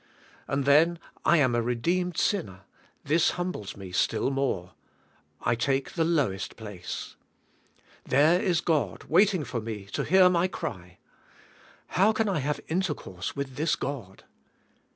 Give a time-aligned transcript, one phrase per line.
[0.47, 2.61] And then I am a redeemed sinner;
[3.03, 4.71] this humbles me still more.
[5.41, 7.15] I take the lowest place.
[8.03, 10.97] There is God waiting for me to hear my cry.
[11.89, 14.23] How can I have intercourse with this God